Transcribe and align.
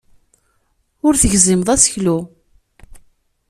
Ur 1.07 1.13
tegzimeḍ 1.21 1.69
aseklu. 1.75 2.17